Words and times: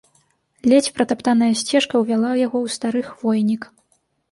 Ледзь 0.71 0.89
пратаптаная 0.95 1.51
сцежка 1.61 1.95
ўвяла 2.05 2.31
яго 2.45 2.57
ў 2.65 2.77
стары 2.79 3.01
хвойнік. 3.13 3.71